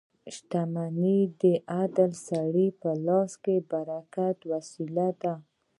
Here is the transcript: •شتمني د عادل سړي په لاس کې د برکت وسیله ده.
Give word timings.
•شتمني 0.35 1.19
د 1.41 1.43
عادل 1.73 2.11
سړي 2.27 2.67
په 2.81 2.89
لاس 3.07 3.31
کې 3.43 3.55
د 3.61 3.65
برکت 3.71 4.37
وسیله 4.51 5.07
ده. 5.21 5.33